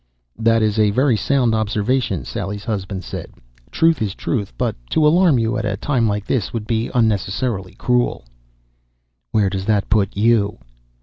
"That 0.39 0.63
is 0.63 0.79
a 0.79 0.89
very 0.89 1.15
sound 1.15 1.53
observation," 1.53 2.25
Sally's 2.25 2.63
husband 2.65 3.03
said. 3.03 3.33
"Truth 3.69 4.01
is 4.01 4.15
truth, 4.15 4.51
but 4.57 4.75
to 4.89 5.05
alarm 5.05 5.37
you 5.37 5.59
at 5.59 5.63
a 5.65 5.77
time 5.77 6.07
like 6.07 6.25
this 6.25 6.51
would 6.51 6.65
be 6.65 6.89
unnecessarily 6.95 7.75
cruel." 7.75 8.25
"Where 9.29 9.47
does 9.51 9.65
that 9.65 9.91
put 9.91 10.17
you?" 10.17 10.57